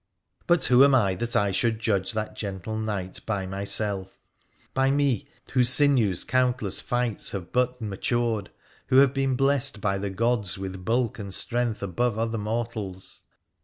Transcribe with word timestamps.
But 0.47 0.65
who 0.65 0.83
am 0.83 0.95
I 0.95 1.13
that 1.13 1.35
I 1.35 1.51
should 1.51 1.77
judge 1.79 2.13
that 2.13 2.35
gentle 2.35 2.75
knight 2.75 3.19
by 3.27 3.45
myself— 3.45 4.07
by 4.73 4.89
me, 4.89 5.27
whose 5.51 5.69
sinews 5.69 6.23
countless 6.23 6.81
fights 6.81 7.33
have 7.33 7.51
but 7.51 7.79
matured, 7.79 8.49
who 8.87 8.95
have 8.95 9.13
been 9.13 9.35
blessed 9.35 9.79
by 9.79 9.99
the 9.99 10.09
gods 10.09 10.57
with 10.57 10.83
bulk 10.83 11.19
and 11.19 11.31
strength 11.31 11.83
above 11.83 12.17
other 12.17 12.39
mortals? 12.39 13.25